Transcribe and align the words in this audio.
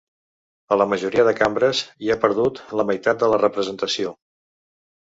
A 0.75 0.77
la 0.81 0.87
majoria 0.93 1.25
de 1.27 1.35
cambres, 1.41 1.83
hi 2.01 2.09
ha 2.09 2.17
perdut 2.25 2.65
la 2.81 2.89
meitat 2.95 3.25
de 3.27 3.31
la 3.35 3.43
representació. 3.47 4.19